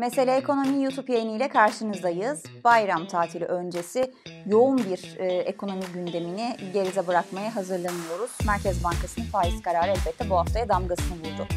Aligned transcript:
Mesele 0.00 0.36
Ekonomi 0.36 0.82
YouTube 0.84 1.12
yayını 1.12 1.30
ile 1.30 1.48
karşınızdayız. 1.48 2.42
Bayram 2.64 3.06
tatili 3.06 3.44
öncesi 3.44 4.14
yoğun 4.46 4.78
bir 4.78 5.16
e, 5.18 5.26
ekonomi 5.26 5.84
gündemini 5.94 6.56
geride 6.72 7.06
bırakmaya 7.06 7.56
hazırlanıyoruz. 7.56 8.30
Merkez 8.46 8.84
Bankası'nın 8.84 9.26
faiz 9.26 9.62
kararı 9.62 9.90
elbette 9.90 10.30
bu 10.30 10.36
haftaya 10.36 10.68
damgasını 10.68 11.16
vurdu. 11.16 11.48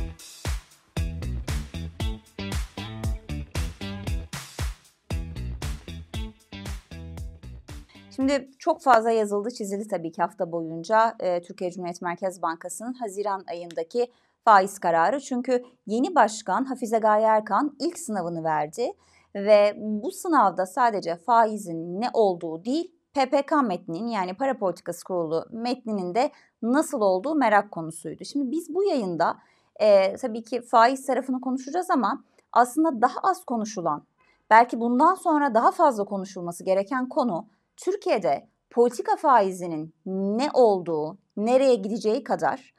Şimdi 8.16 8.50
çok 8.60 8.82
fazla 8.82 9.12
yazıldı, 9.12 9.52
çizildi 9.52 9.88
tabii 9.88 10.12
ki 10.12 10.22
hafta 10.22 10.52
boyunca 10.52 11.16
e, 11.20 11.42
Türkiye 11.42 11.72
Cumhuriyet 11.72 12.02
Merkez 12.02 12.42
Bankası'nın 12.42 12.94
Haziran 12.94 13.44
ayındaki 13.48 14.12
faiz 14.46 14.80
kararı. 14.80 15.20
Çünkü 15.20 15.64
yeni 15.86 16.16
başkan 16.16 16.66
Hafize 16.66 16.98
Gaye 16.98 17.26
Erkan 17.26 17.76
ilk 17.80 18.00
sınavını 18.00 18.44
verdi 18.44 18.92
ve 19.36 19.74
bu 19.78 20.12
sınavda 20.12 20.66
sadece 20.66 21.16
faizin 21.16 22.02
ne 22.02 22.10
olduğu 22.14 22.66
değil, 22.66 22.96
PPK 23.14 23.54
metninin 23.64 24.08
yani 24.08 24.34
para 24.34 24.58
politikası 24.58 25.04
kurulu 25.04 25.46
metninin 25.52 26.16
de 26.16 26.32
nasıl 26.62 27.02
olduğu 27.02 27.36
merak 27.36 27.72
konusuydu. 27.72 28.26
Şimdi 28.26 28.52
biz 28.52 28.76
bu 28.76 28.84
yayında 28.84 29.38
e, 29.80 30.16
tabii 30.16 30.44
ki 30.44 30.62
faiz 30.62 31.06
tarafını 31.06 31.42
konuşacağız 31.42 31.90
ama 31.90 32.24
aslında 32.54 33.02
daha 33.02 33.20
az 33.24 33.46
konuşulan, 33.46 34.04
belki 34.50 34.80
bundan 34.80 35.16
sonra 35.16 35.54
daha 35.54 35.72
fazla 35.72 36.06
konuşulması 36.06 36.64
gereken 36.64 37.10
konu 37.10 37.48
Türkiye'de 37.78 38.48
politika 38.70 39.16
faizinin 39.16 39.96
ne 40.06 40.50
olduğu, 40.54 41.18
nereye 41.38 41.76
gideceği 41.76 42.24
kadar 42.24 42.74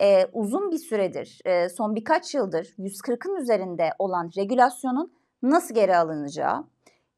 e, 0.00 0.26
uzun 0.32 0.70
bir 0.70 0.78
süredir, 0.78 1.40
e, 1.44 1.68
son 1.68 1.94
birkaç 1.94 2.34
yıldır 2.34 2.74
140'ın 2.78 3.36
üzerinde 3.36 3.90
olan 3.98 4.30
regülasyonun 4.36 5.12
nasıl 5.42 5.74
geri 5.74 5.96
alınacağı, 5.96 6.64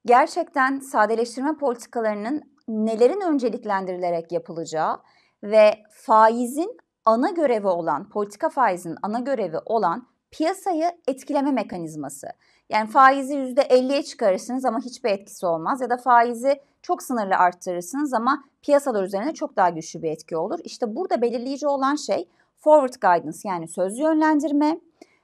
gerçekten 0.06 0.78
sadeleştirme 0.78 1.56
politikalarının 1.56 2.42
nelerin 2.68 3.20
önceliklendirilerek 3.20 4.32
yapılacağı 4.32 5.00
ve 5.42 5.74
faizin 5.90 6.76
ana 7.04 7.30
görevi 7.30 7.66
olan, 7.66 8.08
politika 8.08 8.48
faizinin 8.48 8.96
ana 9.02 9.20
görevi 9.20 9.58
olan 9.66 10.06
piyasayı 10.30 10.92
etkileme 11.08 11.52
mekanizması. 11.52 12.26
Yani 12.68 12.90
faizi 12.90 13.34
%50'ye 13.34 14.02
çıkarırsınız 14.02 14.64
ama 14.64 14.80
hiçbir 14.80 15.10
etkisi 15.10 15.46
olmaz 15.46 15.80
ya 15.80 15.90
da 15.90 15.96
faizi 15.96 16.60
çok 16.82 17.02
sınırlı 17.02 17.34
arttırırsınız 17.34 18.14
ama 18.14 18.44
piyasalar 18.62 19.02
üzerine 19.04 19.34
çok 19.34 19.56
daha 19.56 19.70
güçlü 19.70 20.02
bir 20.02 20.10
etki 20.10 20.36
olur. 20.36 20.58
İşte 20.64 20.96
burada 20.96 21.22
belirleyici 21.22 21.66
olan 21.66 21.94
şey 21.94 22.28
forward 22.60 22.94
guidance 23.02 23.38
yani 23.44 23.68
sözlü 23.68 24.02
yönlendirme 24.02 24.80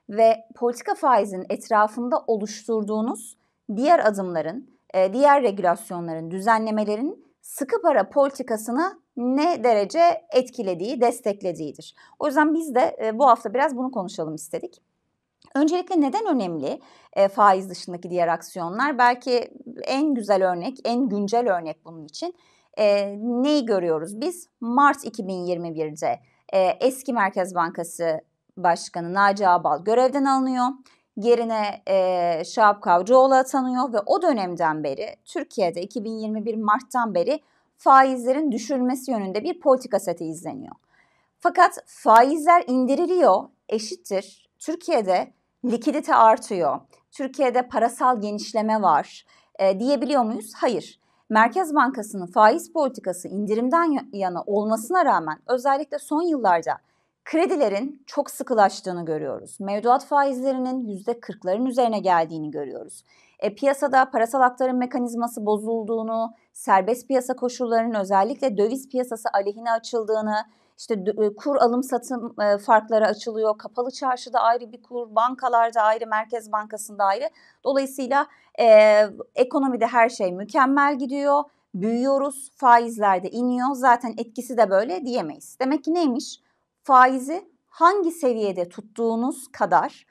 ve 0.09 0.37
politika 0.55 0.95
faizin 0.95 1.47
etrafında 1.49 2.25
oluşturduğunuz 2.27 3.37
diğer 3.77 3.99
adımların, 3.99 4.71
e, 4.95 5.13
diğer 5.13 5.43
regülasyonların, 5.43 6.31
düzenlemelerin 6.31 7.27
sıkı 7.41 7.83
para 7.83 8.09
politikasını 8.09 9.01
ne 9.17 9.65
derece 9.65 10.27
etkilediği, 10.33 11.01
desteklediğidir. 11.01 11.95
O 12.19 12.27
yüzden 12.27 12.55
biz 12.55 12.75
de 12.75 12.97
e, 13.05 13.19
bu 13.19 13.27
hafta 13.27 13.55
biraz 13.55 13.77
bunu 13.77 13.91
konuşalım 13.91 14.35
istedik. 14.35 14.83
Öncelikle 15.55 16.01
neden 16.01 16.27
önemli 16.27 16.81
e, 17.13 17.29
faiz 17.29 17.71
dışındaki 17.71 18.11
diğer 18.11 18.29
aksiyonlar? 18.29 18.99
Belki 18.99 19.51
en 19.85 20.15
güzel 20.15 20.53
örnek, 20.53 20.79
en 20.85 21.09
güncel 21.09 21.57
örnek 21.57 21.85
bunun 21.85 22.05
için. 22.05 22.35
E, 22.79 23.17
neyi 23.19 23.65
görüyoruz 23.65 24.21
biz? 24.21 24.49
Mart 24.61 25.05
2021'de 25.05 26.21
e, 26.53 26.59
eski 26.59 27.13
Merkez 27.13 27.55
Bankası 27.55 28.21
Başkanı 28.57 29.15
Naci 29.15 29.49
Ağbal 29.49 29.85
görevden 29.85 30.25
alınıyor. 30.25 30.67
Yerine 31.17 31.83
e, 31.89 32.45
Şahap 32.45 32.83
Kavcıoğlu 32.83 33.35
atanıyor 33.35 33.93
ve 33.93 34.01
o 34.07 34.23
dönemden 34.23 34.85
beri 34.85 35.17
Türkiye'de 35.25 35.83
2021 35.83 36.55
Mart'tan 36.55 37.15
beri 37.15 37.41
faizlerin 37.77 38.53
düşürülmesi 38.53 39.11
yönünde 39.11 39.45
bir 39.45 39.61
politika 39.61 39.99
seti 40.01 40.25
izleniyor. 40.25 40.75
Fakat 41.41 41.79
faizler 41.87 42.65
indiriliyor 42.67 43.45
eşittir. 43.69 44.49
Türkiye'de 44.59 45.33
likidite 45.65 46.15
artıyor. 46.15 46.81
Türkiye'de 47.13 47.69
parasal 47.69 48.21
genişleme 48.21 48.83
var 48.83 49.27
e, 49.59 49.81
diyebiliyor 49.81 50.23
muyuz? 50.23 50.53
Hayır. 50.57 51.01
Merkez 51.31 51.75
Bankası'nın 51.75 52.27
faiz 52.27 52.73
politikası 52.73 53.29
indirimden 53.29 54.09
yana 54.13 54.43
olmasına 54.47 55.05
rağmen 55.05 55.39
özellikle 55.47 55.99
son 55.99 56.23
yıllarda 56.23 56.79
kredilerin 57.25 58.03
çok 58.07 58.31
sıkılaştığını 58.31 59.05
görüyoruz. 59.05 59.61
Mevduat 59.61 60.05
faizlerinin 60.05 61.05
%40'ların 61.05 61.69
üzerine 61.69 61.99
geldiğini 61.99 62.51
görüyoruz. 62.51 63.05
E, 63.39 63.55
piyasada 63.55 64.11
parasal 64.11 64.41
aktarım 64.41 64.79
mekanizması 64.79 65.47
bozulduğunu, 65.47 66.33
serbest 66.53 67.09
piyasa 67.09 67.37
koşullarının 67.37 67.95
özellikle 67.95 68.57
döviz 68.57 68.89
piyasası 68.89 69.29
aleyhine 69.35 69.73
açıldığını, 69.73 70.37
işte 70.79 71.05
kur 71.37 71.57
alım 71.57 71.83
satım 71.83 72.35
farkları 72.67 73.07
açılıyor. 73.07 73.59
Kapalı 73.59 73.91
çarşıda 73.91 74.41
ayrı 74.41 74.73
bir 74.73 74.83
kur, 74.83 75.15
bankalarda 75.15 75.83
ayrı, 75.83 76.07
Merkez 76.07 76.53
Bankası'nda 76.53 77.05
ayrı. 77.05 77.31
Dolayısıyla 77.65 78.27
e, 78.61 79.01
ekonomide 79.35 79.87
her 79.87 80.09
şey 80.09 80.33
mükemmel 80.33 80.99
gidiyor. 80.99 81.45
Büyüyoruz, 81.75 82.51
faizler 82.57 83.23
de 83.23 83.31
iniyor. 83.31 83.69
Zaten 83.73 84.15
etkisi 84.19 84.57
de 84.57 84.71
böyle 84.71 85.05
diyemeyiz. 85.07 85.57
Demek 85.61 85.85
ki 85.85 85.95
neymiş? 85.95 86.41
Faizi 86.83 87.49
hangi 87.67 88.11
seviyede 88.11 88.69
tuttuğunuz 88.69 89.49
kadar 89.53 90.07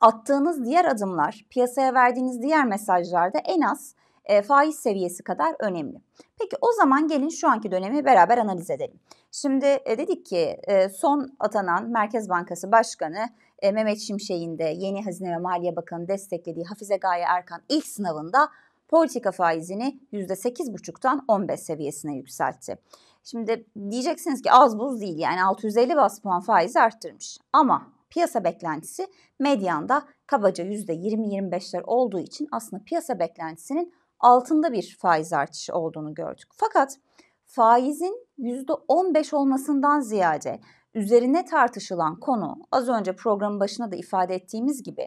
attığınız 0.00 0.64
diğer 0.64 0.84
adımlar, 0.84 1.46
piyasaya 1.50 1.94
verdiğiniz 1.94 2.42
diğer 2.42 2.64
mesajlarda 2.64 3.38
en 3.38 3.60
az 3.60 3.94
e, 4.26 4.42
faiz 4.42 4.76
seviyesi 4.76 5.22
kadar 5.22 5.56
önemli. 5.58 6.00
Peki 6.38 6.56
o 6.60 6.72
zaman 6.72 7.08
gelin 7.08 7.28
şu 7.28 7.48
anki 7.48 7.70
dönemi 7.70 8.04
beraber 8.04 8.38
analiz 8.38 8.70
edelim. 8.70 9.00
Şimdi 9.32 9.66
e, 9.66 9.98
dedik 9.98 10.26
ki 10.26 10.60
e, 10.68 10.88
son 10.88 11.36
atanan 11.38 11.90
Merkez 11.90 12.28
Bankası 12.28 12.72
Başkanı 12.72 13.28
e, 13.62 13.72
Mehmet 13.72 14.00
Şimşek'in 14.00 14.58
de 14.58 14.64
yeni 14.64 15.04
Hazine 15.04 15.32
ve 15.32 15.38
Maliye 15.38 15.76
Bakanı 15.76 16.08
desteklediği 16.08 16.64
Hafize 16.64 16.96
Gaye 16.96 17.24
Erkan 17.28 17.62
ilk 17.68 17.86
sınavında 17.86 18.48
politika 18.88 19.32
faizini 19.32 20.00
%8,5'tan 20.12 21.20
15 21.28 21.60
seviyesine 21.60 22.16
yükseltti. 22.16 22.78
Şimdi 23.24 23.66
diyeceksiniz 23.90 24.42
ki 24.42 24.52
az 24.52 24.78
buz 24.78 25.00
değil 25.00 25.18
yani 25.18 25.44
650 25.44 25.96
bas 25.96 26.20
puan 26.20 26.40
faizi 26.40 26.80
arttırmış. 26.80 27.38
Ama 27.52 27.92
piyasa 28.10 28.44
beklentisi 28.44 29.06
medyanda 29.38 30.02
kabaca 30.26 30.64
%20-25'ler 30.64 31.82
olduğu 31.82 32.20
için 32.20 32.48
aslında 32.52 32.82
piyasa 32.84 33.18
beklentisinin 33.18 33.92
altında 34.20 34.72
bir 34.72 34.96
faiz 35.00 35.32
artışı 35.32 35.74
olduğunu 35.74 36.14
gördük. 36.14 36.48
Fakat 36.54 36.98
faizin 37.44 38.26
%15 38.38 39.36
olmasından 39.36 40.00
ziyade 40.00 40.60
üzerine 40.94 41.44
tartışılan 41.44 42.20
konu 42.20 42.56
az 42.72 42.88
önce 42.88 43.16
programın 43.16 43.60
başına 43.60 43.92
da 43.92 43.96
ifade 43.96 44.34
ettiğimiz 44.34 44.82
gibi 44.82 45.06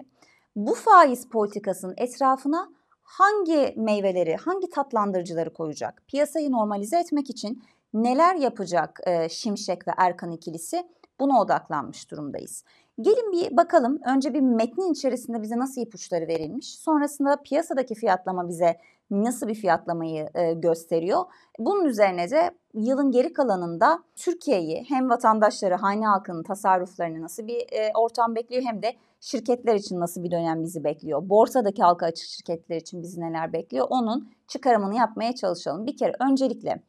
bu 0.56 0.75
faiz 0.75 1.30
politikasının 1.30 1.94
etrafına 1.98 2.69
hangi 3.02 3.74
meyveleri, 3.78 4.36
hangi 4.36 4.69
tatlandırıcıları 4.69 5.53
koyacak? 5.53 6.03
Piyasayı 6.08 6.52
normalize 6.52 7.00
etmek 7.00 7.30
için 7.30 7.64
neler 7.94 8.36
yapacak 8.36 9.00
Şimşek 9.30 9.88
ve 9.88 9.92
Erkan 9.98 10.31
ikilisi? 10.31 10.84
Buna 11.19 11.42
odaklanmış 11.42 12.12
durumdayız. 12.12 12.64
Gelin 13.02 13.32
bir 13.32 13.58
bakalım. 13.58 14.00
Önce 14.06 14.34
bir 14.34 14.42
metnin 14.42 14.94
içerisinde 14.94 15.42
bize 15.42 15.58
nasıl 15.58 15.82
ipuçları 15.82 16.28
verilmiş. 16.28 16.78
Sonrasında 16.78 17.42
piyasadaki 17.44 17.96
fiyatlama 17.96 18.48
bize 18.48 18.78
nasıl 19.12 19.48
bir 19.48 19.56
fiyatlamayı 19.56 20.30
e, 20.34 20.54
gösteriyor. 20.54 21.24
Bunun 21.60 21.86
üzerine 21.86 22.30
de 22.30 22.52
yılın 22.74 23.12
geri 23.12 23.34
kalanında 23.34 24.04
Türkiye'yi 24.16 24.86
hem 24.90 25.10
vatandaşları, 25.10 25.76
hane 25.76 26.06
halkının 26.06 26.44
tasarruflarını 26.44 27.22
nasıl 27.22 27.48
bir 27.48 27.60
e, 27.72 27.92
ortam 27.96 28.36
bekliyor 28.36 28.64
hem 28.64 28.82
de 28.82 28.94
şirketler 29.20 29.76
için 29.76 30.00
nasıl 30.00 30.24
bir 30.24 30.31
dönem 30.31 30.64
bizi 30.64 30.84
bekliyor. 30.84 31.30
Borsadaki 31.30 31.84
halka 31.84 32.06
açık 32.06 32.28
şirketler 32.28 32.78
için 32.78 33.01
bizi 33.01 33.22
neler 33.22 33.54
bekliyor 33.54 33.88
onun 33.90 34.30
çıkarımını 34.48 34.96
yapmaya 34.96 35.36
çalışalım. 35.36 35.86
Bir 35.86 35.98
kere 35.98 36.13
öncelikle 36.19 36.84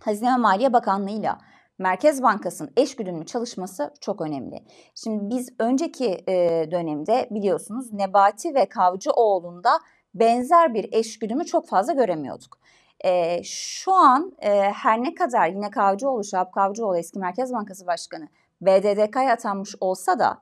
Hazine 0.00 0.32
ve 0.32 0.36
Maliye 0.36 0.72
Bakanlığı'yla 0.72 1.38
Merkez 1.78 2.22
Bankası'nın 2.22 2.72
eş 2.76 2.96
güdümlü 2.96 3.26
çalışması 3.26 3.94
çok 4.00 4.20
önemli. 4.20 4.64
Şimdi 4.94 5.36
biz 5.36 5.48
önceki 5.58 6.24
e, 6.28 6.66
dönemde 6.70 7.28
biliyorsunuz 7.30 7.92
Nebati 7.92 8.54
ve 8.54 8.68
Kavcıoğlu'nda 8.68 9.80
benzer 10.14 10.74
bir 10.74 10.88
eş 10.92 11.18
güdümü 11.18 11.44
çok 11.44 11.68
fazla 11.68 11.92
göremiyorduk. 11.92 12.58
E, 13.04 13.42
şu 13.44 13.92
an 13.92 14.32
e, 14.38 14.60
her 14.60 15.02
ne 15.02 15.14
kadar 15.14 15.48
yine 15.48 15.70
Kavcıoğlu, 15.70 16.24
Şahap 16.24 16.52
Kavcıoğlu 16.52 16.98
eski 16.98 17.18
Merkez 17.18 17.52
Bankası 17.52 17.86
Başkanı 17.86 18.28
BDDK'ya 18.60 19.32
atanmış 19.32 19.74
olsa 19.80 20.18
da 20.18 20.38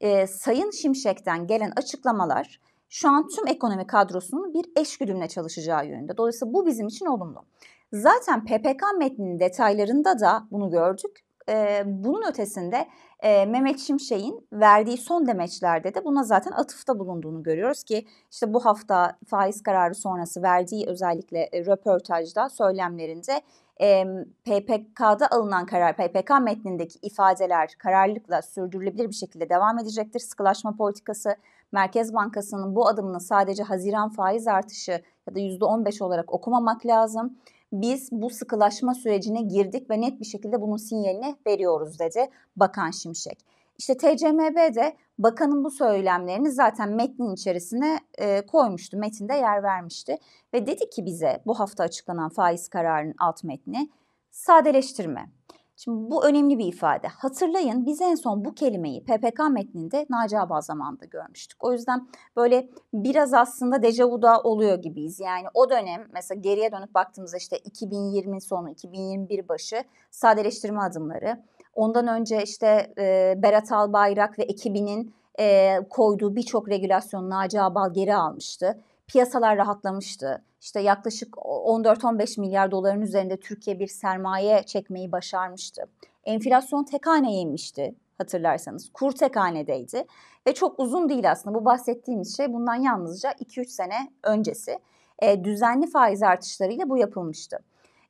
e, 0.00 0.26
Sayın 0.26 0.70
Şimşek'ten 0.70 1.46
gelen 1.46 1.72
açıklamalar 1.76 2.60
şu 2.88 3.08
an 3.08 3.28
tüm 3.28 3.46
ekonomi 3.46 3.86
kadrosunun 3.86 4.54
bir 4.54 4.66
eş 4.76 4.98
güdümle 4.98 5.28
çalışacağı 5.28 5.86
yönünde. 5.86 6.16
Dolayısıyla 6.16 6.54
bu 6.54 6.66
bizim 6.66 6.86
için 6.86 7.06
olumlu. 7.06 7.44
Zaten 7.92 8.44
PPK 8.44 8.82
metninin 8.98 9.40
detaylarında 9.40 10.20
da 10.20 10.46
bunu 10.50 10.70
gördük. 10.70 11.20
E, 11.48 11.82
bunun 11.86 12.28
ötesinde 12.30 12.88
e, 13.20 13.46
Mehmet 13.46 13.78
Şimşek'in 13.78 14.48
verdiği 14.52 14.96
son 14.96 15.26
demeçlerde 15.26 15.94
de 15.94 16.04
buna 16.04 16.22
zaten 16.22 16.52
atıfta 16.52 16.98
bulunduğunu 16.98 17.42
görüyoruz 17.42 17.84
ki 17.84 18.06
işte 18.30 18.54
bu 18.54 18.64
hafta 18.64 19.18
faiz 19.26 19.62
kararı 19.62 19.94
sonrası 19.94 20.42
verdiği 20.42 20.86
özellikle 20.86 21.48
e, 21.52 21.64
röportajda 21.66 22.48
söylemlerinde 22.48 23.40
e, 23.80 24.04
PPK'da 24.44 25.30
alınan 25.30 25.66
karar, 25.66 25.96
PPK 25.96 26.30
metnindeki 26.42 26.98
ifadeler 27.02 27.74
kararlılıkla 27.78 28.42
sürdürülebilir 28.42 29.08
bir 29.08 29.14
şekilde 29.14 29.48
devam 29.48 29.78
edecektir. 29.78 30.20
Sıkılaşma 30.20 30.76
politikası, 30.76 31.36
Merkez 31.72 32.14
Bankası'nın 32.14 32.76
bu 32.76 32.88
adımını 32.88 33.20
sadece 33.20 33.62
Haziran 33.62 34.10
faiz 34.10 34.48
artışı 34.48 35.02
ya 35.28 35.34
da 35.34 35.40
%15 35.40 36.04
olarak 36.04 36.32
okumamak 36.32 36.86
lazım 36.86 37.36
biz 37.72 38.08
bu 38.12 38.30
sıkılaşma 38.30 38.94
sürecine 38.94 39.42
girdik 39.42 39.90
ve 39.90 40.00
net 40.00 40.20
bir 40.20 40.24
şekilde 40.24 40.60
bunun 40.60 40.76
sinyalini 40.76 41.36
veriyoruz 41.46 41.98
dedi 41.98 42.30
Bakan 42.56 42.90
Şimşek. 42.90 43.44
İşte 43.78 43.96
TCMB 43.96 44.74
de 44.74 44.96
bakanın 45.18 45.64
bu 45.64 45.70
söylemlerini 45.70 46.50
zaten 46.50 46.90
metnin 46.90 47.34
içerisine 47.34 48.00
e, 48.18 48.46
koymuştu, 48.46 48.96
metinde 48.96 49.34
yer 49.34 49.62
vermişti 49.62 50.18
ve 50.54 50.66
dedi 50.66 50.90
ki 50.90 51.06
bize 51.06 51.42
bu 51.46 51.60
hafta 51.60 51.84
açıklanan 51.84 52.28
faiz 52.28 52.68
kararının 52.68 53.14
alt 53.18 53.44
metni 53.44 53.90
sadeleştirme. 54.30 55.37
Şimdi 55.80 56.10
bu 56.10 56.26
önemli 56.26 56.58
bir 56.58 56.66
ifade. 56.66 57.08
Hatırlayın 57.08 57.86
biz 57.86 58.00
en 58.00 58.14
son 58.14 58.44
bu 58.44 58.54
kelimeyi 58.54 59.04
PPK 59.04 59.40
metninde 59.50 60.06
Naci 60.10 60.38
Abal 60.38 60.60
zamanında 60.60 61.04
görmüştük. 61.04 61.64
O 61.64 61.72
yüzden 61.72 62.08
böyle 62.36 62.68
biraz 62.94 63.34
aslında 63.34 63.82
dejavuda 63.82 64.40
oluyor 64.40 64.82
gibiyiz. 64.82 65.20
Yani 65.20 65.46
o 65.54 65.70
dönem 65.70 66.06
mesela 66.12 66.40
geriye 66.40 66.72
dönüp 66.72 66.94
baktığımızda 66.94 67.36
işte 67.36 67.58
2020 67.58 68.40
sonu, 68.40 68.70
2021 68.70 69.48
başı 69.48 69.84
sadeleştirme 70.10 70.80
adımları. 70.80 71.42
Ondan 71.74 72.06
önce 72.06 72.42
işte 72.42 72.92
e, 72.98 73.34
Berat 73.36 73.72
Albayrak 73.72 74.38
ve 74.38 74.42
ekibinin 74.42 75.14
e, 75.40 75.76
koyduğu 75.90 76.36
birçok 76.36 76.68
regülasyon 76.68 77.30
Naci 77.30 77.60
Abal 77.60 77.92
geri 77.92 78.14
almıştı 78.14 78.78
piyasalar 79.08 79.56
rahatlamıştı. 79.56 80.44
İşte 80.60 80.80
yaklaşık 80.80 81.34
14-15 81.34 82.40
milyar 82.40 82.70
doların 82.70 83.00
üzerinde 83.00 83.40
Türkiye 83.40 83.78
bir 83.78 83.86
sermaye 83.86 84.62
çekmeyi 84.62 85.12
başarmıştı. 85.12 85.82
Enflasyon 86.24 86.84
tek 86.84 87.06
haneye 87.06 87.40
inmişti 87.40 87.94
hatırlarsanız. 88.18 88.90
Kur 88.92 89.12
tek 89.12 89.36
hanedeydi 89.36 90.04
ve 90.46 90.54
çok 90.54 90.80
uzun 90.80 91.08
değil 91.08 91.30
aslında 91.30 91.54
bu 91.58 91.64
bahsettiğimiz 91.64 92.36
şey 92.36 92.52
bundan 92.52 92.74
yalnızca 92.74 93.30
2-3 93.30 93.64
sene 93.64 94.12
öncesi. 94.22 94.78
E, 95.18 95.44
düzenli 95.44 95.86
faiz 95.86 96.22
artışlarıyla 96.22 96.88
bu 96.88 96.98
yapılmıştı. 96.98 97.58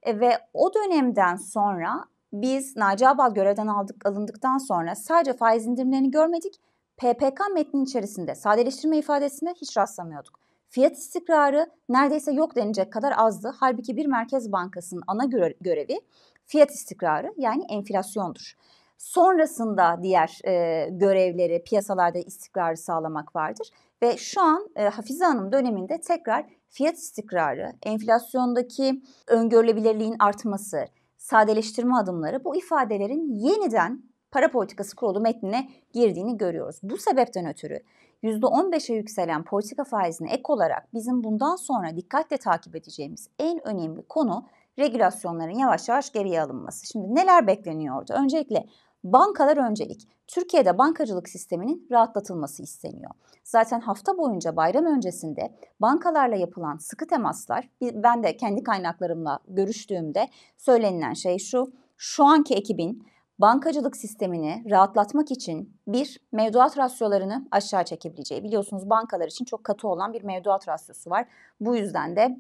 E, 0.03 0.21
ve 0.21 0.39
o 0.55 0.75
dönemden 0.75 1.37
sonra 1.37 2.05
biz 2.33 2.77
Naci 2.77 3.09
Abal 3.09 3.35
görevden 3.35 3.67
aldık, 3.67 4.07
alındıktan 4.07 4.59
sonra 4.59 4.95
sadece 4.95 5.33
faiz 5.33 5.67
indirimlerini 5.67 6.11
görmedik. 6.11 6.61
PPK 6.97 7.41
metnin 7.55 7.85
içerisinde 7.85 8.35
sadeleştirme 8.35 8.99
ifadesine 8.99 9.55
hiç 9.55 9.77
rastlamıyorduk. 9.77 10.48
Fiyat 10.69 10.97
istikrarı 10.97 11.67
neredeyse 11.89 12.33
yok 12.33 12.57
denecek 12.57 12.93
kadar 12.93 13.13
azdı. 13.17 13.55
Halbuki 13.61 13.97
bir 13.97 14.07
merkez 14.07 14.53
bankasının 14.53 15.03
ana 15.07 15.25
görevi 15.61 16.01
fiyat 16.47 16.71
istikrarı 16.71 17.35
yani 17.37 17.65
enflasyondur. 17.69 18.55
Sonrasında 18.99 20.01
diğer 20.03 20.41
e, 20.45 20.87
görevleri 20.91 21.65
piyasalarda 21.65 22.19
istikrarı 22.19 22.77
sağlamak 22.77 23.37
vardır. 23.37 23.71
Ve 24.03 24.17
şu 24.17 24.41
an 24.41 24.69
e, 24.77 24.89
Hafize 24.89 25.25
Hanım 25.25 25.53
döneminde 25.53 26.01
tekrar 26.01 26.47
fiyat 26.69 26.95
istikrarı, 26.95 27.73
enflasyondaki 27.83 29.03
öngörülebilirliğin 29.27 30.17
artması, 30.19 30.85
sadeleştirme 31.17 31.95
adımları 31.97 32.45
bu 32.45 32.57
ifadelerin 32.57 33.35
yeniden 33.35 34.03
para 34.31 34.51
politikası 34.51 34.97
kurulu 34.97 35.21
metnine 35.21 35.69
girdiğini 35.93 36.37
görüyoruz. 36.37 36.81
Bu 36.83 36.97
sebepten 36.97 37.47
ötürü 37.47 37.81
%15'e 38.23 38.95
yükselen 38.95 39.45
politika 39.45 39.85
faizine 39.85 40.33
ek 40.33 40.43
olarak 40.45 40.95
bizim 40.95 41.25
bundan 41.25 41.57
sonra 41.57 41.97
dikkatle 41.97 42.37
takip 42.37 42.77
edeceğimiz 42.77 43.29
en 43.39 43.69
önemli 43.69 44.03
konu 44.09 44.47
regülasyonların 44.79 45.59
yavaş 45.59 45.89
yavaş 45.89 46.13
geriye 46.13 46.43
alınması. 46.43 46.87
Şimdi 46.87 47.15
neler 47.15 47.47
bekleniyordu? 47.47 48.13
Öncelikle 48.13 48.67
bankalar 49.05 49.57
öncelik. 49.57 50.09
Türkiye'de 50.27 50.79
bankacılık 50.79 51.29
sisteminin 51.29 51.87
rahatlatılması 51.91 52.63
isteniyor. 52.63 53.11
Zaten 53.45 53.81
hafta 53.81 54.19
boyunca 54.19 54.57
bayram 54.57 54.87
öncesinde 54.87 55.55
bankalarla 55.81 56.37
yapılan 56.37 56.77
sıkı 56.77 57.07
temaslar, 57.07 57.69
ben 57.83 58.23
de 58.23 58.37
kendi 58.37 58.63
kaynaklarımla 58.63 59.39
görüştüğümde 59.49 60.29
söylenilen 60.57 61.13
şey 61.13 61.39
şu, 61.39 61.73
şu 61.97 62.25
anki 62.25 62.55
ekibin 62.55 63.07
bankacılık 63.39 63.97
sistemini 63.97 64.65
rahatlatmak 64.71 65.31
için 65.31 65.77
bir 65.89 66.21
mevduat 66.33 66.79
rasyolarını 66.79 67.49
aşağı 67.51 67.85
çekebileceği. 67.85 68.45
Biliyorsunuz 68.45 68.91
bankalar 68.91 69.29
için 69.29 69.45
çok 69.45 69.65
katı 69.65 69.89
olan 69.89 70.13
bir 70.13 70.23
mevduat 70.23 70.69
rasyosu 70.69 71.11
var. 71.11 71.27
Bu 71.61 71.77
yüzden 71.77 72.17
de 72.17 72.39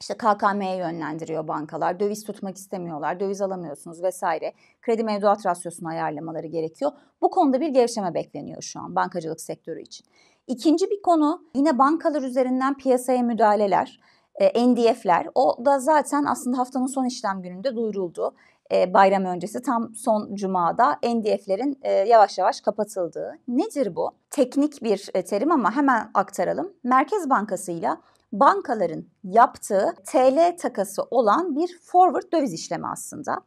işte 0.00 0.14
KKM'ye 0.14 0.76
yönlendiriyor 0.76 1.48
bankalar. 1.48 2.00
Döviz 2.00 2.24
tutmak 2.24 2.56
istemiyorlar, 2.56 3.20
döviz 3.20 3.40
alamıyorsunuz 3.40 4.02
vesaire. 4.02 4.52
Kredi 4.82 5.04
mevduat 5.04 5.46
rasyosunu 5.46 5.88
ayarlamaları 5.88 6.46
gerekiyor. 6.46 6.92
Bu 7.22 7.30
konuda 7.30 7.60
bir 7.60 7.68
gevşeme 7.68 8.14
bekleniyor 8.14 8.62
şu 8.62 8.80
an 8.80 8.94
bankacılık 8.96 9.40
sektörü 9.40 9.82
için. 9.82 10.06
İkinci 10.46 10.90
bir 10.90 11.02
konu 11.02 11.44
yine 11.54 11.78
bankalar 11.78 12.22
üzerinden 12.22 12.76
piyasaya 12.76 13.22
müdahaleler. 13.22 14.00
E, 14.34 14.68
NDF'ler 14.68 15.26
o 15.34 15.64
da 15.64 15.78
zaten 15.78 16.24
aslında 16.24 16.58
haftanın 16.58 16.86
son 16.86 17.04
işlem 17.04 17.42
gününde 17.42 17.76
duyuruldu 17.76 18.34
e, 18.72 18.94
bayram 18.94 19.24
öncesi 19.24 19.62
tam 19.62 19.94
son 19.94 20.34
cumada 20.34 20.98
NDF'lerin 21.02 21.78
e, 21.82 21.92
yavaş 21.92 22.38
yavaş 22.38 22.60
kapatıldığı. 22.60 23.38
Nedir 23.48 23.96
bu? 23.96 24.10
Teknik 24.30 24.82
bir 24.82 25.08
e, 25.14 25.24
terim 25.24 25.52
ama 25.52 25.76
hemen 25.76 26.10
aktaralım. 26.14 26.72
Merkez 26.84 27.30
Bankası 27.30 27.72
ile 27.72 27.90
bankaların 28.32 29.04
yaptığı 29.24 29.94
TL 30.06 30.56
takası 30.56 31.02
olan 31.10 31.56
bir 31.56 31.78
forward 31.82 32.32
döviz 32.32 32.52
işlemi 32.52 32.86
aslında. 32.86 33.40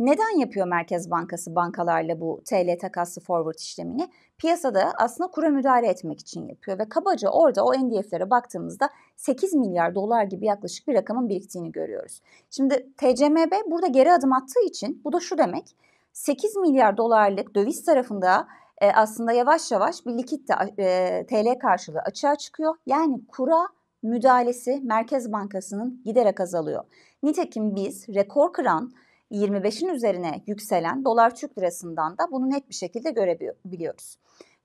Neden 0.00 0.38
yapıyor 0.38 0.66
Merkez 0.66 1.10
Bankası 1.10 1.54
bankalarla 1.54 2.20
bu 2.20 2.42
TL 2.44 2.78
takası 2.80 3.20
forward 3.20 3.58
işlemini? 3.58 4.08
Piyasada 4.38 4.92
aslında 4.98 5.30
kura 5.30 5.48
müdahale 5.48 5.86
etmek 5.86 6.20
için 6.20 6.48
yapıyor 6.48 6.78
ve 6.78 6.88
kabaca 6.88 7.28
orada 7.28 7.64
o 7.64 7.74
NDF'lere 7.74 8.30
baktığımızda 8.30 8.90
8 9.16 9.54
milyar 9.54 9.94
dolar 9.94 10.24
gibi 10.24 10.46
yaklaşık 10.46 10.88
bir 10.88 10.94
rakamın 10.94 11.28
biriktiğini 11.28 11.72
görüyoruz. 11.72 12.20
Şimdi 12.50 12.86
TCMB 12.96 13.52
burada 13.70 13.86
geri 13.86 14.12
adım 14.12 14.32
attığı 14.32 14.64
için 14.66 15.00
bu 15.04 15.12
da 15.12 15.20
şu 15.20 15.38
demek 15.38 15.76
8 16.12 16.56
milyar 16.56 16.96
dolarlık 16.96 17.54
döviz 17.54 17.84
tarafında 17.84 18.46
e, 18.80 18.92
aslında 18.92 19.32
yavaş 19.32 19.72
yavaş 19.72 20.06
bir 20.06 20.18
likit 20.18 20.48
de 20.48 20.54
e, 20.82 21.26
TL 21.26 21.58
karşılığı 21.58 22.00
açığa 22.00 22.36
çıkıyor. 22.36 22.74
Yani 22.86 23.20
kura 23.28 23.68
müdahalesi 24.02 24.80
Merkez 24.82 25.32
Bankası'nın 25.32 26.02
giderek 26.04 26.40
azalıyor. 26.40 26.84
Nitekim 27.22 27.74
biz 27.74 28.08
rekor 28.08 28.52
kıran 28.52 28.92
25'in 29.30 29.88
üzerine 29.88 30.42
yükselen 30.46 31.04
dolar 31.04 31.34
Türk 31.34 31.58
lirasından 31.58 32.18
da 32.18 32.22
bunu 32.30 32.50
net 32.50 32.68
bir 32.68 32.74
şekilde 32.74 33.10
görebiliyoruz. 33.10 34.16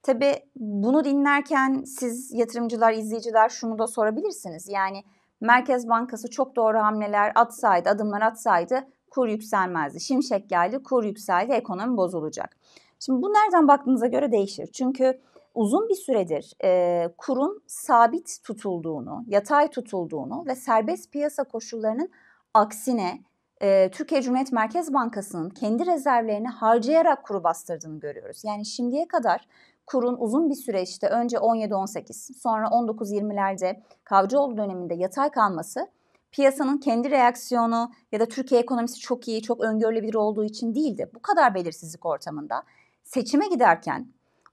Tabi 0.02 0.34
bunu 0.56 1.04
dinlerken 1.04 1.82
siz 1.86 2.32
yatırımcılar, 2.32 2.92
izleyiciler 2.92 3.48
şunu 3.48 3.78
da 3.78 3.86
sorabilirsiniz. 3.86 4.68
Yani 4.68 5.04
Merkez 5.40 5.88
Bankası 5.88 6.30
çok 6.30 6.56
doğru 6.56 6.78
hamleler 6.78 7.32
atsaydı, 7.34 7.88
adımlar 7.88 8.22
atsaydı 8.22 8.88
kur 9.10 9.28
yükselmezdi. 9.28 10.00
Şimşek 10.00 10.50
geldi, 10.50 10.82
kur 10.82 11.04
yükseldi, 11.04 11.52
ekonomi 11.52 11.96
bozulacak. 11.96 12.56
Şimdi 13.00 13.22
bu 13.22 13.28
nereden 13.28 13.68
baktığınıza 13.68 14.06
göre 14.06 14.32
değişir. 14.32 14.66
Çünkü 14.72 15.20
uzun 15.54 15.88
bir 15.88 15.94
süredir 15.94 16.54
e, 16.64 17.08
kurun 17.18 17.62
sabit 17.66 18.38
tutulduğunu, 18.44 19.24
yatay 19.26 19.70
tutulduğunu 19.70 20.44
ve 20.46 20.54
serbest 20.54 21.12
piyasa 21.12 21.44
koşullarının 21.44 22.10
aksine 22.54 23.20
e, 23.62 23.90
Türkiye 23.92 24.22
Cumhuriyet 24.22 24.52
Merkez 24.52 24.94
Bankası'nın 24.94 25.50
kendi 25.50 25.86
rezervlerini 25.86 26.48
harcayarak 26.48 27.24
kuru 27.24 27.44
bastırdığını 27.44 28.00
görüyoruz. 28.00 28.44
Yani 28.44 28.66
şimdiye 28.66 29.08
kadar 29.08 29.48
kurun 29.86 30.16
uzun 30.18 30.50
bir 30.50 30.54
süreçte 30.54 31.08
önce 31.08 31.36
17-18 31.36 32.40
sonra 32.40 32.66
19-20'lerde 32.66 33.82
Kavcıoğlu 34.04 34.56
döneminde 34.56 34.94
yatay 34.94 35.30
kalması 35.30 35.86
piyasanın 36.32 36.78
kendi 36.78 37.10
reaksiyonu 37.10 37.90
ya 38.12 38.20
da 38.20 38.26
Türkiye 38.26 38.60
ekonomisi 38.60 39.00
çok 39.00 39.28
iyi, 39.28 39.42
çok 39.42 39.60
öngörülebilir 39.60 40.14
olduğu 40.14 40.44
için 40.44 40.74
değildi. 40.74 41.10
Bu 41.14 41.22
kadar 41.22 41.54
belirsizlik 41.54 42.06
ortamında 42.06 42.62
seçime 43.04 43.48
giderken 43.48 44.06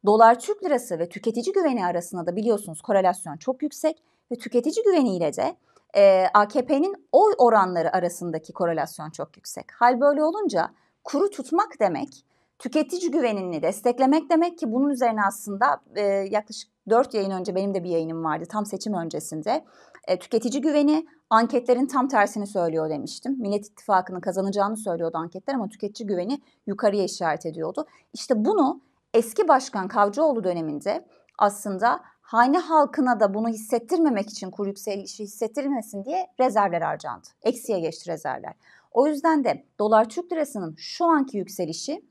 dolar 0.06 0.40
Türk 0.40 0.64
lirası 0.64 1.00
ve 1.00 1.10
tüketici 1.10 1.54
güveni 1.54 1.86
arasında 1.86 2.26
da 2.26 2.36
biliyorsunuz 2.36 2.82
korelasyon 2.82 3.38
çok 3.38 3.64
yüksek 3.64 4.04
ve 4.32 4.36
tüketici 4.36 4.84
güveniyle 4.86 5.34
de 5.34 5.56
e, 5.96 6.26
AKP'nin 6.34 7.08
oy 7.12 7.34
oranları 7.38 7.96
arasındaki 7.96 8.54
korelasyon 8.54 9.10
çok 9.10 9.38
yüksek. 9.38 9.66
Hal 9.72 10.02
böyle 10.02 10.24
olunca 10.24 10.72
kuru 11.04 11.30
tutmak 11.30 11.80
demek 11.80 12.26
tüketici 12.64 13.12
güvenini 13.12 13.62
desteklemek 13.62 14.30
demek 14.30 14.58
ki 14.58 14.72
bunun 14.72 14.90
üzerine 14.90 15.22
aslında 15.28 15.82
e, 15.96 16.02
yaklaşık 16.06 16.70
4 16.90 17.14
yayın 17.14 17.32
önce 17.32 17.56
benim 17.56 17.74
de 17.74 17.84
bir 17.84 17.90
yayınım 17.90 18.24
vardı 18.24 18.46
tam 18.50 18.66
seçim 18.66 18.94
öncesinde. 18.94 19.66
E, 20.08 20.20
tüketici 20.20 20.62
güveni 20.62 21.08
anketlerin 21.30 21.86
tam 21.86 22.08
tersini 22.08 22.48
söylüyor 22.48 22.90
demiştim. 22.90 23.36
Millet 23.40 23.66
İttifakı'nın 23.66 24.22
kazanacağını 24.22 24.78
söylüyordu 24.78 25.18
anketler 25.18 25.54
ama 25.54 25.70
tüketici 25.70 26.08
güveni 26.08 26.42
yukarıya 26.68 27.04
işaret 27.04 27.46
ediyordu. 27.46 27.86
İşte 28.14 28.46
bunu 28.46 28.82
eski 29.14 29.48
başkan 29.48 29.88
Kavcıoğlu 29.88 30.44
döneminde 30.44 31.06
aslında 31.40 32.02
hane 32.34 32.58
halkına 32.58 33.20
da 33.20 33.34
bunu 33.34 33.50
hissettirmemek 33.50 34.30
için 34.30 34.52
kur 34.52 34.68
yükselişi 34.68 35.24
hissettirmesin 35.24 36.06
diye 36.06 36.28
rezervler 36.40 36.82
harcandı. 36.82 37.28
Eksiye 37.42 37.80
geçti 37.80 38.12
rezervler. 38.12 38.54
O 38.92 39.08
yüzden 39.08 39.44
de 39.44 39.66
dolar 39.80 40.10
Türk 40.10 40.32
lirasının 40.32 40.76
şu 40.78 41.06
anki 41.06 41.38
yükselişi 41.38 42.06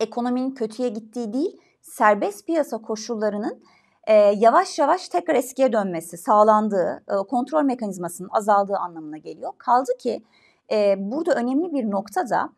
ekonominin 0.00 0.50
kötüye 0.50 0.88
gittiği 0.88 1.32
değil, 1.32 1.60
serbest 1.82 2.46
piyasa 2.46 2.78
koşullarının 2.78 3.62
e, 4.06 4.14
yavaş 4.14 4.78
yavaş 4.78 5.08
tekrar 5.08 5.34
eskiye 5.34 5.72
dönmesi, 5.72 6.16
sağlandığı, 6.16 7.04
e, 7.08 7.14
kontrol 7.28 7.62
mekanizmasının 7.62 8.28
azaldığı 8.32 8.76
anlamına 8.76 9.18
geliyor. 9.18 9.52
Kaldı 9.58 9.90
ki 9.98 10.24
e, 10.72 10.94
burada 10.98 11.34
önemli 11.34 11.72
bir 11.72 11.90
nokta 11.90 12.28
da 12.28 12.52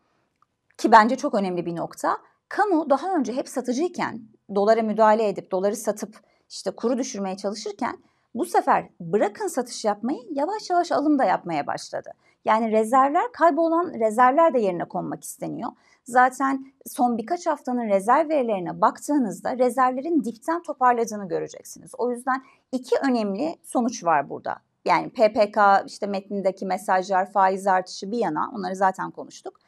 ki 0.77 0.91
bence 0.91 1.15
çok 1.15 1.35
önemli 1.35 1.65
bir 1.65 1.75
nokta, 1.75 2.17
kamu 2.49 2.89
daha 2.89 3.15
önce 3.15 3.33
hep 3.33 3.49
satıcıyken 3.49 4.21
dolara 4.55 4.81
müdahale 4.81 5.27
edip 5.27 5.51
doları 5.51 5.75
satıp 5.75 6.29
işte 6.49 6.71
kuru 6.71 6.97
düşürmeye 6.97 7.37
çalışırken 7.37 7.97
bu 8.35 8.45
sefer 8.45 8.89
bırakın 8.99 9.47
satış 9.47 9.85
yapmayı 9.85 10.19
yavaş 10.31 10.69
yavaş 10.69 10.91
alım 10.91 11.19
da 11.19 11.23
yapmaya 11.23 11.67
başladı. 11.67 12.09
Yani 12.45 12.71
rezervler 12.71 13.31
kaybolan 13.31 13.93
rezervler 13.99 14.53
de 14.53 14.59
yerine 14.59 14.85
konmak 14.85 15.23
isteniyor. 15.23 15.71
Zaten 16.03 16.65
son 16.87 17.17
birkaç 17.17 17.47
haftanın 17.47 17.89
rezerv 17.89 18.29
verilerine 18.29 18.81
baktığınızda 18.81 19.57
rezervlerin 19.57 20.23
dipten 20.23 20.63
toparladığını 20.63 21.27
göreceksiniz. 21.27 21.91
O 21.97 22.11
yüzden 22.11 22.43
iki 22.71 22.95
önemli 23.03 23.55
sonuç 23.63 24.03
var 24.03 24.29
burada. 24.29 24.55
Yani 24.85 25.09
PPK 25.09 25.57
işte 25.85 26.07
metnindeki 26.07 26.65
mesajlar, 26.65 27.31
faiz 27.31 27.67
artışı 27.67 28.11
bir 28.11 28.17
yana 28.17 28.51
onları 28.55 28.75
zaten 28.75 29.11
konuştuk. 29.11 29.59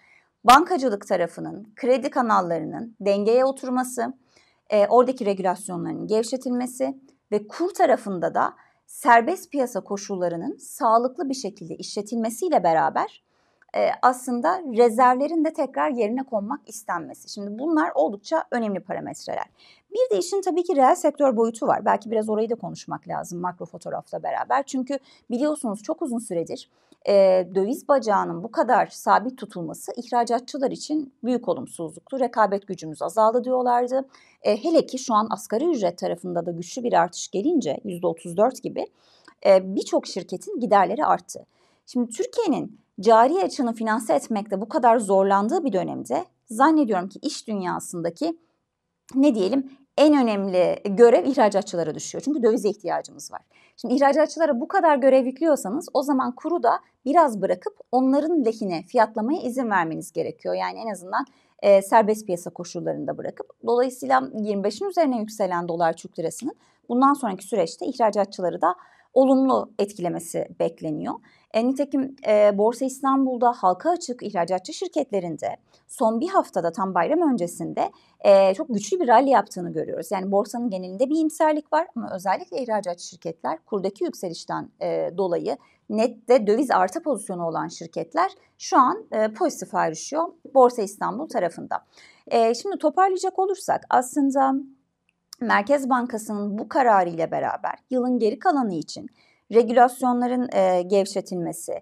Bankacılık 0.44 1.08
tarafının, 1.08 1.74
kredi 1.76 2.10
kanallarının 2.10 2.96
dengeye 3.02 3.46
oturması, 3.46 4.14
e, 4.72 4.88
oradaki 4.88 5.26
regülasyonların 5.26 6.08
gevşetilmesi 6.08 6.98
ve 7.32 7.48
kur 7.48 7.74
tarafında 7.74 8.34
da 8.34 8.54
serbest 8.88 9.52
piyasa 9.52 9.80
koşullarının 9.80 10.58
sağlıklı 10.58 11.30
bir 11.30 11.34
şekilde 11.34 11.76
işletilmesiyle 11.76 12.64
beraber 12.64 13.24
e, 13.76 13.90
aslında 14.02 14.62
rezervlerin 14.78 15.46
de 15.46 15.54
tekrar 15.54 15.90
yerine 15.90 16.24
konmak 16.24 16.70
istenmesi. 16.70 17.30
Şimdi 17.30 17.60
bunlar 17.60 17.92
oldukça 17.96 18.44
önemli 18.52 18.80
parametreler. 18.80 19.46
Bir 19.92 20.16
de 20.16 20.20
işin 20.20 20.42
tabii 20.42 20.64
ki 20.64 20.76
reel 20.76 20.96
sektör 20.96 21.38
boyutu 21.38 21.68
var. 21.68 21.86
Belki 21.86 22.12
biraz 22.12 22.30
orayı 22.30 22.50
da 22.50 22.56
konuşmak 22.56 23.08
lazım 23.08 23.40
makro 23.40 23.66
fotoğrafla 23.66 24.24
beraber. 24.24 24.64
Çünkü 24.64 25.00
biliyorsunuz 25.30 25.84
çok 25.84 26.02
uzun 26.02 26.20
süredir 26.20 26.70
e, 27.08 27.48
döviz 27.56 27.88
bacağının 27.88 28.44
bu 28.44 28.52
kadar 28.52 28.88
sabit 28.88 29.38
tutulması 29.38 29.92
ihracatçılar 29.98 30.72
için 30.72 31.14
büyük 31.24 31.48
olumsuzluktu. 31.50 32.20
Rekabet 32.20 32.68
gücümüz 32.68 33.02
azaldı 33.02 33.44
diyorlardı. 33.44 34.08
E, 34.42 34.64
hele 34.64 34.86
ki 34.86 35.00
şu 35.00 35.14
an 35.14 35.28
asgari 35.32 35.66
ücret 35.66 35.98
tarafında 35.98 36.46
da 36.46 36.52
güçlü 36.52 36.84
bir 36.84 36.94
artış 36.94 37.28
gelince 37.28 37.78
%34 37.86 38.62
gibi 38.62 38.86
e, 39.46 39.76
birçok 39.76 40.08
şirketin 40.08 40.60
giderleri 40.60 41.06
arttı. 41.06 41.46
Şimdi 41.86 42.10
Türkiye'nin 42.12 42.80
cari 43.00 43.44
açığını 43.44 43.74
finanse 43.74 44.14
etmekte 44.14 44.62
bu 44.62 44.70
kadar 44.70 44.98
zorlandığı 44.98 45.64
bir 45.64 45.74
dönemde 45.74 46.26
zannediyorum 46.46 47.10
ki 47.10 47.20
iş 47.22 47.48
dünyasındaki 47.48 48.38
ne 49.16 49.36
diyelim 49.36 49.72
en 49.98 50.14
önemli 50.24 50.82
görev 50.86 51.26
ihracatçılara 51.26 51.96
düşüyor. 51.96 52.22
Çünkü 52.26 52.44
dövize 52.44 52.70
ihtiyacımız 52.70 53.32
var. 53.32 53.42
Şimdi 53.78 53.94
ihracatçılara 53.94 54.60
bu 54.60 54.68
kadar 54.68 54.98
görev 54.98 55.26
yüklüyorsanız 55.26 55.90
o 55.94 56.04
zaman 56.04 56.36
kuru 56.36 56.64
da 56.64 56.80
biraz 57.06 57.42
bırakıp 57.42 57.80
onların 57.92 58.46
lehine 58.46 58.84
fiyatlamaya 58.84 59.42
izin 59.42 59.70
vermeniz 59.70 60.12
gerekiyor. 60.12 60.56
Yani 60.56 60.80
en 60.80 60.92
azından 60.92 61.26
e, 61.62 61.82
serbest 61.82 62.26
piyasa 62.26 62.50
koşullarında 62.50 63.18
bırakıp. 63.18 63.48
Dolayısıyla 63.66 64.18
25'in 64.20 64.90
üzerine 64.90 65.20
yükselen 65.20 65.68
dolar 65.68 65.94
Türk 65.94 66.20
lirasının 66.20 66.56
bundan 66.90 67.14
sonraki 67.14 67.48
süreçte 67.48 67.86
ihracatçıları 67.86 68.62
da 68.62 68.76
olumlu 69.14 69.72
etkilemesi 69.80 70.48
bekleniyor. 70.60 71.14
E, 71.54 71.68
nitekim 71.68 72.16
e, 72.28 72.58
Borsa 72.58 72.86
İstanbul'da 72.86 73.52
halka 73.52 73.90
açık 73.90 74.24
ihracatçı 74.24 74.74
şirketlerinde 74.74 75.58
son 75.88 76.20
bir 76.20 76.30
haftada 76.30 76.72
tam 76.72 76.96
bayram 76.96 77.34
öncesinde 77.34 77.92
e, 78.20 78.54
çok 78.54 78.68
güçlü 78.70 79.00
bir 79.00 79.08
rally 79.08 79.30
yaptığını 79.30 79.74
görüyoruz. 79.74 80.12
Yani 80.12 80.32
borsanın 80.32 80.70
genelinde 80.70 81.10
bir 81.10 81.20
imserlik 81.20 81.74
var 81.74 81.88
ama 81.96 82.16
özellikle 82.16 82.64
ihracatçı 82.64 83.08
şirketler 83.08 83.58
kurdaki 83.66 84.04
yükselişten 84.04 84.70
e, 84.82 85.12
dolayı 85.18 85.58
nette 85.90 86.48
döviz 86.48 86.72
artı 86.72 87.02
pozisyonu 87.02 87.48
olan 87.48 87.68
şirketler 87.68 88.32
şu 88.58 88.78
an 88.78 89.06
e, 89.12 89.34
pozitif 89.34 89.76
ayrışıyor 89.76 90.28
Borsa 90.54 90.82
İstanbul 90.82 91.30
tarafında. 91.30 91.86
E, 92.28 92.54
şimdi 92.54 92.78
toparlayacak 92.78 93.40
olursak 93.40 93.86
aslında 93.90 94.54
Merkez 95.42 95.90
Bankası'nın 95.90 96.58
bu 96.58 96.70
kararı 96.70 97.10
ile 97.10 97.32
beraber 97.32 97.74
yılın 97.90 98.20
geri 98.20 98.40
kalanı 98.40 98.74
için 98.74 99.10
regülasyonların 99.52 100.50
e, 100.54 100.82
gevşetilmesi, 100.82 101.74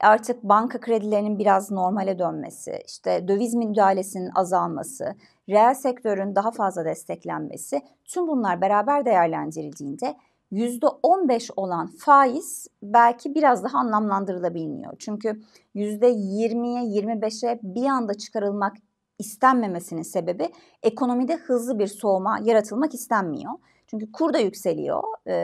artık 0.00 0.42
banka 0.42 0.80
kredilerinin 0.80 1.38
biraz 1.38 1.70
normale 1.70 2.18
dönmesi, 2.18 2.82
işte 2.86 3.28
döviz 3.28 3.54
müdahalesinin 3.54 4.30
azalması, 4.34 5.14
reel 5.48 5.74
sektörün 5.74 6.34
daha 6.34 6.50
fazla 6.50 6.84
desteklenmesi 6.84 7.80
tüm 8.04 8.28
bunlar 8.28 8.60
beraber 8.60 9.04
değerlendirildiğinde 9.04 10.16
%15 10.52 11.50
olan 11.56 11.86
faiz 11.86 12.66
belki 12.82 13.34
biraz 13.34 13.64
daha 13.64 13.78
anlamlandırılabiliyor. 13.78 14.92
Çünkü 14.98 15.40
%20'ye 15.74 17.00
25'e 17.00 17.58
bir 17.62 17.86
anda 17.86 18.14
çıkarılmak 18.14 18.76
istenmemesinin 19.18 20.02
sebebi 20.02 20.48
ekonomide 20.82 21.36
hızlı 21.36 21.78
bir 21.78 21.86
soğuma 21.86 22.38
yaratılmak 22.42 22.94
istenmiyor. 22.94 23.52
Çünkü 23.90 24.12
kur 24.12 24.32
da 24.32 24.38
yükseliyor 24.38 25.02
e, 25.26 25.34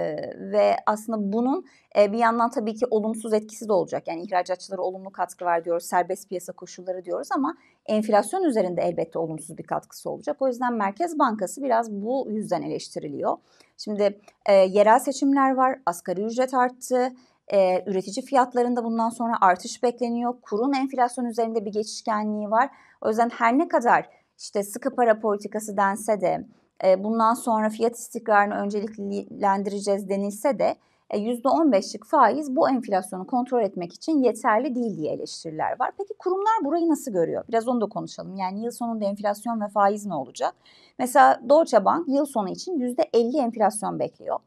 ve 0.52 0.76
aslında 0.86 1.32
bunun 1.32 1.64
e, 1.98 2.12
bir 2.12 2.18
yandan 2.18 2.50
tabii 2.50 2.74
ki 2.74 2.86
olumsuz 2.90 3.32
etkisi 3.32 3.68
de 3.68 3.72
olacak. 3.72 4.08
Yani 4.08 4.22
ihracatçılara 4.22 4.82
olumlu 4.82 5.10
katkı 5.10 5.44
var 5.44 5.64
diyoruz, 5.64 5.84
serbest 5.84 6.28
piyasa 6.28 6.52
koşulları 6.52 7.04
diyoruz 7.04 7.28
ama 7.36 7.56
enflasyon 7.86 8.42
üzerinde 8.42 8.82
elbette 8.82 9.18
olumsuz 9.18 9.58
bir 9.58 9.62
katkısı 9.62 10.10
olacak. 10.10 10.36
O 10.40 10.48
yüzden 10.48 10.74
Merkez 10.74 11.18
Bankası 11.18 11.62
biraz 11.62 11.92
bu 11.92 12.26
yüzden 12.30 12.62
eleştiriliyor. 12.62 13.36
Şimdi 13.76 14.20
e, 14.46 14.52
yerel 14.52 14.98
seçimler 14.98 15.54
var, 15.54 15.78
asgari 15.86 16.22
ücret 16.22 16.54
arttı. 16.54 17.12
E, 17.52 17.84
üretici 17.86 18.26
fiyatlarında 18.26 18.84
bundan 18.84 19.08
sonra 19.08 19.34
artış 19.40 19.82
bekleniyor. 19.82 20.34
Kurun 20.42 20.72
enflasyon 20.72 21.24
üzerinde 21.24 21.64
bir 21.64 21.72
geçişkenliği 21.72 22.50
var. 22.50 22.70
O 23.00 23.08
yüzden 23.08 23.28
her 23.28 23.58
ne 23.58 23.68
kadar 23.68 24.08
işte 24.38 24.62
sıkı 24.62 24.94
para 24.94 25.20
politikası 25.20 25.76
dense 25.76 26.20
de 26.20 26.46
e, 26.84 27.04
bundan 27.04 27.34
sonra 27.34 27.70
fiyat 27.70 27.96
istikrarını 27.96 28.54
önceliklendireceğiz 28.54 30.08
denilse 30.08 30.58
de 30.58 30.76
%15'lik 31.10 32.04
e, 32.04 32.08
faiz 32.08 32.56
bu 32.56 32.70
enflasyonu 32.70 33.26
kontrol 33.26 33.62
etmek 33.62 33.92
için 33.92 34.22
yeterli 34.22 34.74
değil 34.74 34.96
diye 34.96 35.12
eleştiriler 35.12 35.80
var. 35.80 35.90
Peki 35.98 36.14
kurumlar 36.18 36.64
burayı 36.64 36.88
nasıl 36.88 37.12
görüyor? 37.12 37.44
Biraz 37.48 37.68
onu 37.68 37.80
da 37.80 37.86
konuşalım. 37.86 38.36
Yani 38.36 38.64
yıl 38.64 38.70
sonunda 38.70 39.04
enflasyon 39.04 39.60
ve 39.60 39.68
faiz 39.68 40.06
ne 40.06 40.14
olacak? 40.14 40.54
Mesela 40.98 41.40
Deutsche 41.48 41.84
Bank 41.84 42.08
yıl 42.08 42.26
sonu 42.26 42.48
için 42.48 42.78
%50 42.78 43.38
enflasyon 43.38 43.98
bekliyor. 43.98 44.38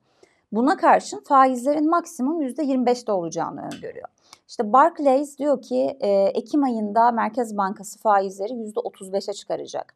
Buna 0.52 0.78
karşın 0.78 1.20
faizlerin 1.20 1.90
maksimum 1.90 2.42
%25'te 2.42 3.12
olacağını 3.12 3.62
öngörüyor. 3.62 4.08
İşte 4.48 4.74
Barclays 4.74 5.38
diyor 5.38 5.62
ki 5.62 5.98
e, 6.00 6.10
Ekim 6.10 6.64
ayında 6.64 7.12
Merkez 7.12 7.58
Bankası 7.58 8.00
faizleri 8.00 8.54
%35'e 8.54 9.34
çıkaracak. 9.34 9.94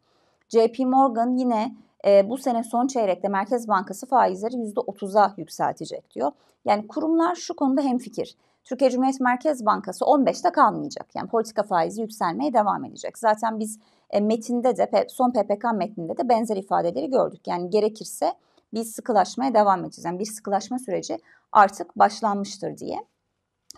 JP 0.50 0.80
Morgan 0.80 1.38
yine 1.38 1.76
e, 2.06 2.30
bu 2.30 2.38
sene 2.38 2.64
son 2.64 2.88
çeyrekte 2.88 3.28
Merkez 3.28 3.68
Bankası 3.68 4.08
faizleri 4.08 4.56
%30'a 4.56 5.34
yükseltecek 5.38 6.12
diyor. 6.16 6.32
Yani 6.66 6.88
kurumlar 6.88 7.36
şu 7.36 7.56
konuda 7.56 7.82
hemfikir. 7.82 8.38
Türkiye 8.64 8.90
Cumhuriyet 8.90 9.20
Merkez 9.20 9.66
Bankası 9.66 10.06
15'te 10.06 10.52
kalmayacak. 10.52 11.08
Yani 11.16 11.30
politika 11.30 11.64
faizi 11.64 12.02
yükselmeye 12.02 12.54
devam 12.54 12.86
edecek. 12.86 13.18
Zaten 13.18 13.60
biz 13.60 13.80
e, 14.10 14.20
metinde 14.20 14.78
de 14.78 15.08
son 15.10 15.32
PPK 15.32 15.66
metninde 15.74 16.18
de 16.18 16.30
benzer 16.30 16.58
ifadeleri 16.58 17.10
gördük. 17.10 17.48
Yani 17.48 17.70
gerekirse 17.70 18.34
biz 18.74 18.92
sıkılaşmaya 18.92 19.54
devam 19.54 19.80
edeceğiz. 19.80 20.06
Yani 20.06 20.20
bir 20.20 20.26
sıkılaşma 20.26 20.80
süreci 20.80 21.20
artık 21.52 22.00
başlanmıştır 22.00 22.78
diye. 22.78 23.06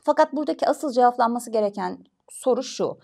Fakat 0.03 0.33
buradaki 0.33 0.67
asıl 0.67 0.91
cevaplanması 0.91 1.51
gereken 1.51 1.97
soru 2.29 2.63
şu. 2.63 2.97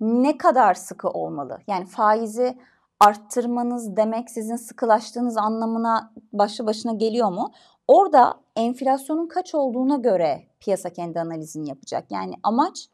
Ne 0.00 0.38
kadar 0.38 0.74
sıkı 0.74 1.08
olmalı? 1.08 1.58
Yani 1.66 1.86
faizi 1.86 2.58
arttırmanız 3.00 3.96
demek 3.96 4.30
sizin 4.30 4.56
sıkılaştığınız 4.56 5.36
anlamına 5.36 6.12
başlı 6.32 6.66
başına 6.66 6.92
geliyor 6.92 7.28
mu? 7.28 7.52
Orada 7.88 8.40
enflasyonun 8.56 9.28
kaç 9.28 9.54
olduğuna 9.54 9.96
göre 9.96 10.42
piyasa 10.60 10.90
kendi 10.90 11.20
analizini 11.20 11.68
yapacak. 11.68 12.04
Yani 12.10 12.34
amaç 12.42 12.88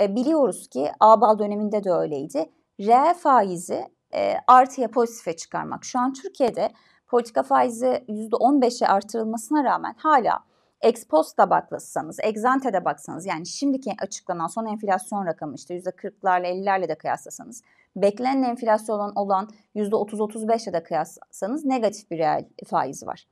e, 0.00 0.16
biliyoruz 0.16 0.68
ki 0.68 0.92
ABAL 1.00 1.38
döneminde 1.38 1.84
de 1.84 1.92
öyleydi. 1.92 2.50
Reel 2.80 3.14
faizi 3.14 3.88
e, 4.14 4.34
artıya 4.46 4.90
pozitife 4.90 5.36
çıkarmak. 5.36 5.84
Şu 5.84 5.98
an 5.98 6.12
Türkiye'de 6.12 6.70
politika 7.08 7.42
faizi 7.42 8.04
%15'e 8.08 8.86
artırılmasına 8.86 9.64
rağmen 9.64 9.94
hala 9.98 10.38
Exposta 10.80 11.50
baksanız, 11.50 12.18
Exante'de 12.22 12.84
baksanız 12.84 13.26
yani 13.26 13.46
şimdiki 13.46 13.92
açıklanan 14.02 14.46
son 14.46 14.66
enflasyon 14.66 15.26
rakamı 15.26 15.54
işte 15.54 15.78
%40'larla 15.78 16.46
50'lerle 16.46 16.88
de 16.88 16.94
kıyaslasanız 16.94 17.62
beklenen 17.96 18.42
enflasyon 18.42 19.12
olan 19.14 19.48
%30-35'le 19.76 20.72
de 20.72 20.82
kıyaslasanız 20.82 21.64
negatif 21.64 22.10
bir 22.10 22.18
reel 22.18 22.44
faiz 22.66 23.06
var. 23.06 23.26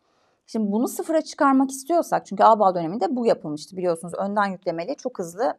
Şimdi 0.47 0.73
bunu 0.73 0.89
sıfıra 0.89 1.23
çıkarmak 1.23 1.71
istiyorsak 1.71 2.27
çünkü 2.27 2.45
ABAL 2.45 2.75
döneminde 2.75 3.17
bu 3.17 3.27
yapılmıştı 3.27 3.77
biliyorsunuz 3.77 4.15
önden 4.15 4.47
yüklemeli 4.47 4.97
çok 4.97 5.19
hızlı 5.19 5.59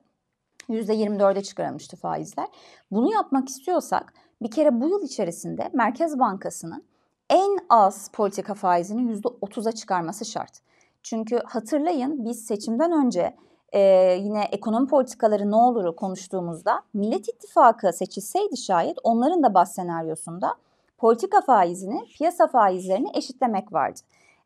%24'e 0.69 1.43
çıkarılmıştı 1.43 1.97
faizler. 1.97 2.47
Bunu 2.91 3.13
yapmak 3.13 3.49
istiyorsak 3.49 4.13
bir 4.41 4.51
kere 4.51 4.81
bu 4.81 4.89
yıl 4.89 5.03
içerisinde 5.03 5.69
Merkez 5.73 6.19
Bankası'nın 6.19 6.83
en 7.29 7.59
az 7.69 8.11
politika 8.11 8.53
faizini 8.53 9.11
%30'a 9.11 9.71
çıkarması 9.71 10.25
şart. 10.25 10.59
Çünkü 11.03 11.39
hatırlayın 11.45 12.25
biz 12.25 12.45
seçimden 12.45 13.05
önce 13.05 13.35
e, 13.73 13.79
yine 14.21 14.43
ekonomi 14.51 14.87
politikaları 14.87 15.51
ne 15.51 15.55
oluru 15.55 15.95
konuştuğumuzda 15.95 16.81
Millet 16.93 17.29
İttifakı 17.29 17.93
seçilseydi 17.93 18.57
şayet 18.57 18.97
onların 19.03 19.43
da 19.43 19.53
bas 19.53 19.75
senaryosunda 19.75 20.55
politika 20.97 21.41
faizini 21.41 22.05
piyasa 22.17 22.47
faizlerini 22.47 23.11
eşitlemek 23.13 23.73
vardı. 23.73 23.99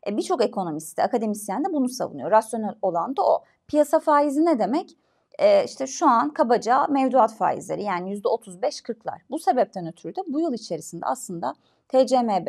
E, 0.06 0.16
Birçok 0.16 0.44
ekonomist 0.44 0.98
de 0.98 1.02
akademisyen 1.02 1.64
de 1.64 1.72
bunu 1.72 1.88
savunuyor. 1.88 2.30
Rasyonel 2.30 2.74
olan 2.82 3.16
da 3.16 3.22
o. 3.22 3.44
Piyasa 3.68 4.00
faizi 4.00 4.44
ne 4.44 4.58
demek? 4.58 4.96
E, 5.38 5.64
işte 5.64 5.86
şu 5.86 6.06
an 6.08 6.32
kabaca 6.32 6.86
mevduat 6.86 7.34
faizleri 7.34 7.82
yani 7.82 8.20
%35-40'lar. 8.20 9.18
Bu 9.30 9.38
sebepten 9.38 9.86
ötürü 9.86 10.16
de 10.16 10.20
bu 10.28 10.40
yıl 10.40 10.52
içerisinde 10.52 11.06
aslında 11.06 11.54
TCMB 11.92 12.48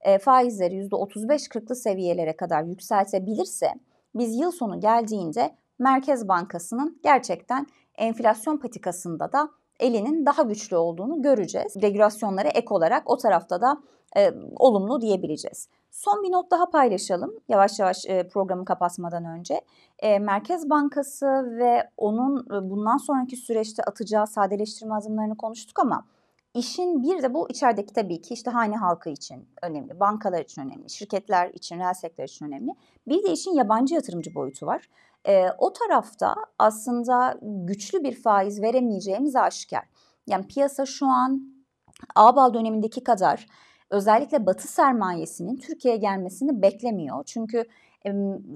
e, 0.00 0.18
faizleri 0.18 0.88
%35-40'lı 0.88 1.76
seviyelere 1.76 2.36
kadar 2.36 2.62
yükseltebilirse 2.62 3.74
biz 4.14 4.40
yıl 4.40 4.50
sonu 4.50 4.80
geldiğinde 4.80 5.54
Merkez 5.78 6.28
Bankası'nın 6.28 7.00
gerçekten 7.02 7.66
enflasyon 7.94 8.56
patikasında 8.56 9.32
da 9.32 9.48
elinin 9.80 10.26
daha 10.26 10.42
güçlü 10.42 10.76
olduğunu 10.76 11.22
göreceğiz. 11.22 11.76
Regülasyonlara 11.82 12.48
ek 12.48 12.66
olarak 12.70 13.10
o 13.10 13.16
tarafta 13.16 13.60
da 13.60 13.76
e, 14.16 14.30
olumlu 14.56 15.00
diyebileceğiz. 15.00 15.68
Son 15.90 16.22
bir 16.22 16.32
not 16.32 16.50
daha 16.50 16.70
paylaşalım 16.70 17.34
yavaş 17.48 17.78
yavaş 17.78 18.06
e, 18.06 18.28
programı 18.28 18.64
kapatmadan 18.64 19.24
önce. 19.24 19.60
E, 19.98 20.18
Merkez 20.18 20.70
Bankası 20.70 21.26
ve 21.58 21.90
onun 21.96 22.38
e, 22.38 22.70
bundan 22.70 22.96
sonraki 22.96 23.36
süreçte 23.36 23.82
atacağı 23.82 24.26
sadeleştirme 24.26 24.94
adımlarını 24.94 25.36
konuştuk 25.36 25.78
ama 25.78 26.04
İşin 26.54 27.02
bir 27.02 27.22
de 27.22 27.34
bu 27.34 27.50
içerideki 27.50 27.92
tabii 27.92 28.22
ki 28.22 28.34
işte 28.34 28.50
hane 28.50 28.76
halkı 28.76 29.10
için 29.10 29.48
önemli, 29.62 30.00
bankalar 30.00 30.40
için 30.40 30.62
önemli, 30.62 30.90
şirketler 30.90 31.50
için, 31.50 31.78
reel 31.78 31.94
sektör 31.94 32.24
için 32.24 32.46
önemli. 32.46 32.74
Bir 33.08 33.22
de 33.22 33.32
işin 33.32 33.54
yabancı 33.54 33.94
yatırımcı 33.94 34.34
boyutu 34.34 34.66
var. 34.66 34.88
E, 35.28 35.46
o 35.58 35.72
tarafta 35.72 36.34
aslında 36.58 37.38
güçlü 37.42 38.02
bir 38.02 38.22
faiz 38.22 38.62
veremeyeceğimiz 38.62 39.36
aşikar. 39.36 39.84
Yani 40.26 40.46
piyasa 40.46 40.86
şu 40.86 41.06
an 41.06 41.60
Ağbal 42.14 42.54
dönemindeki 42.54 43.04
kadar 43.04 43.46
özellikle 43.90 44.46
batı 44.46 44.68
sermayesinin 44.68 45.56
Türkiye'ye 45.56 46.00
gelmesini 46.00 46.62
beklemiyor. 46.62 47.24
Çünkü 47.26 47.64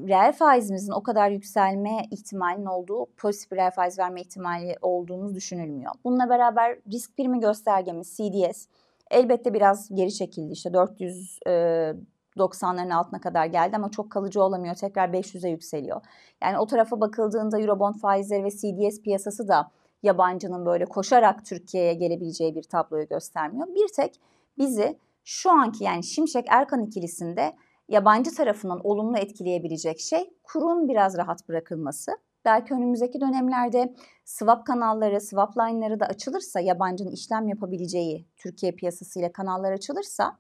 reel 0.08 0.32
faizimizin 0.32 0.92
o 0.92 1.02
kadar 1.02 1.30
yükselme 1.30 2.02
ihtimalinin 2.10 2.66
olduğu, 2.66 3.06
pozitif 3.16 3.52
bir 3.52 3.56
reel 3.56 3.70
faiz 3.70 3.98
verme 3.98 4.20
ihtimali 4.20 4.76
olduğunu 4.82 5.34
düşünülmüyor. 5.34 5.92
Bununla 6.04 6.28
beraber 6.28 6.78
risk 6.92 7.16
primi 7.16 7.40
göstergemiz 7.40 8.16
CDS 8.16 8.66
elbette 9.10 9.54
biraz 9.54 9.88
geri 9.94 10.12
çekildi. 10.12 10.52
İşte 10.52 10.70
490'ların 10.70 12.94
altına 12.94 13.20
kadar 13.20 13.46
geldi 13.46 13.76
ama 13.76 13.90
çok 13.90 14.10
kalıcı 14.10 14.42
olamıyor. 14.42 14.74
Tekrar 14.74 15.08
500'e 15.08 15.50
yükseliyor. 15.50 16.00
Yani 16.42 16.58
o 16.58 16.66
tarafa 16.66 17.00
bakıldığında 17.00 17.60
Eurobond 17.60 17.94
faizleri 17.94 18.44
ve 18.44 18.50
CDS 18.50 19.00
piyasası 19.00 19.48
da 19.48 19.70
yabancının 20.02 20.66
böyle 20.66 20.84
koşarak 20.84 21.44
Türkiye'ye 21.44 21.94
gelebileceği 21.94 22.54
bir 22.54 22.62
tabloyu 22.62 23.08
göstermiyor. 23.08 23.66
Bir 23.66 23.88
tek 23.96 24.20
bizi 24.58 24.98
şu 25.24 25.50
anki 25.50 25.84
yani 25.84 26.04
Şimşek 26.04 26.46
Erkan 26.48 26.82
ikilisinde 26.82 27.56
yabancı 27.88 28.34
tarafından 28.34 28.80
olumlu 28.84 29.18
etkileyebilecek 29.18 30.00
şey 30.00 30.30
kurun 30.42 30.88
biraz 30.88 31.16
rahat 31.16 31.48
bırakılması. 31.48 32.12
Belki 32.44 32.74
önümüzdeki 32.74 33.20
dönemlerde 33.20 33.94
swap 34.24 34.66
kanalları, 34.66 35.20
swap 35.20 35.56
line'ları 35.59 36.00
da 36.00 36.06
açılırsa, 36.06 36.61
yabancının 36.61 37.11
işlem 37.11 37.48
yapabileceği 37.48 38.26
Türkiye 38.37 38.72
piyasasıyla 38.72 39.32
kanallar 39.32 39.72
açılırsa, 39.72 40.38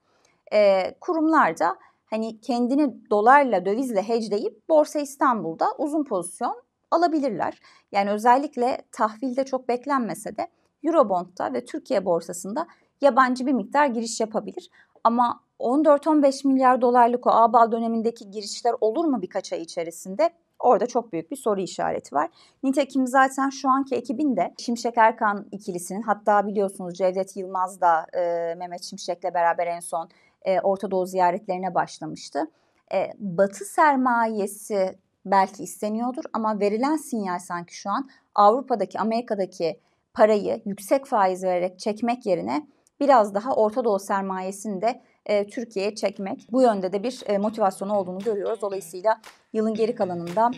e, 0.52 0.90
kurumlar 1.00 1.58
da 1.58 1.76
hani 2.06 2.40
kendini 2.40 3.10
dolarla, 3.10 3.64
dövizle 3.64 4.02
hedgeleyip 4.02 4.68
Borsa 4.68 4.98
İstanbul'da 4.98 5.66
uzun 5.78 6.04
pozisyon 6.04 6.62
alabilirler. 6.90 7.60
Yani 7.92 8.10
özellikle 8.10 8.82
tahvilde 8.92 9.44
çok 9.44 9.68
beklenmese 9.68 10.36
de 10.36 10.48
Eurobond'da 10.84 11.52
ve 11.52 11.64
Türkiye 11.64 12.04
borsasında 12.04 12.66
yabancı 13.00 13.46
bir 13.46 13.52
miktar 13.52 13.86
giriş 13.86 14.20
yapabilir. 14.20 14.70
Ama 15.04 15.43
14-15 15.60 16.48
milyar 16.48 16.80
dolarlık 16.80 17.26
o 17.26 17.30
ABAL 17.30 17.72
dönemindeki 17.72 18.30
girişler 18.30 18.74
olur 18.80 19.04
mu 19.04 19.22
birkaç 19.22 19.52
ay 19.52 19.62
içerisinde? 19.62 20.30
Orada 20.58 20.86
çok 20.86 21.12
büyük 21.12 21.30
bir 21.30 21.36
soru 21.36 21.60
işareti 21.60 22.14
var. 22.14 22.30
Nitekim 22.62 23.06
zaten 23.06 23.50
şu 23.50 23.68
anki 23.68 23.94
ekibin 23.94 24.36
de 24.36 24.54
Şimşek 24.58 24.98
Erkan 24.98 25.46
ikilisinin 25.52 26.02
hatta 26.02 26.46
biliyorsunuz 26.46 26.94
Cevdet 26.94 27.36
Yılmaz 27.36 27.80
da 27.80 28.06
e, 28.12 28.54
Mehmet 28.54 28.82
Şimşek'le 28.82 29.34
beraber 29.34 29.66
en 29.66 29.80
son 29.80 30.08
e, 30.42 30.60
Orta 30.60 30.90
Doğu 30.90 31.06
ziyaretlerine 31.06 31.74
başlamıştı. 31.74 32.50
E, 32.92 33.12
batı 33.18 33.64
sermayesi 33.64 34.98
belki 35.26 35.62
isteniyordur 35.62 36.24
ama 36.32 36.60
verilen 36.60 36.96
sinyal 36.96 37.38
sanki 37.38 37.76
şu 37.76 37.90
an 37.90 38.08
Avrupa'daki, 38.34 38.98
Amerika'daki 39.00 39.80
parayı 40.14 40.62
yüksek 40.64 41.06
faiz 41.06 41.44
vererek 41.44 41.78
çekmek 41.78 42.26
yerine 42.26 42.66
biraz 43.00 43.34
daha 43.34 43.54
Orta 43.54 43.84
Doğu 43.84 43.98
sermayesini 43.98 44.82
de 44.82 45.02
e, 45.26 45.46
Türkiye'ye 45.46 45.94
çekmek. 45.94 46.46
Bu 46.52 46.62
yönde 46.62 46.92
de 46.92 47.02
bir 47.02 47.22
e, 47.26 47.38
motivasyonu 47.38 47.96
olduğunu 47.96 48.18
görüyoruz. 48.18 48.60
Dolayısıyla 48.62 49.20
yılın 49.52 49.74
geri 49.74 49.94
kalanında 49.94 50.50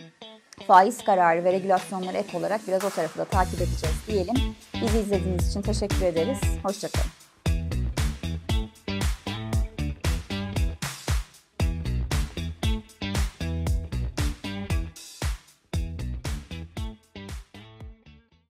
faiz 0.67 1.03
kararı 1.03 1.43
ve 1.43 1.53
regülasyonları 1.53 2.17
ek 2.17 2.37
olarak 2.37 2.61
biraz 2.67 2.83
o 2.85 2.89
tarafı 2.89 3.19
da 3.19 3.25
takip 3.25 3.61
edeceğiz 3.61 3.95
diyelim. 4.07 4.35
Bizi 4.81 4.99
izlediğiniz 4.99 5.49
için 5.49 5.61
teşekkür 5.61 6.01
ederiz. 6.01 6.39
Hoşçakalın. 6.63 7.26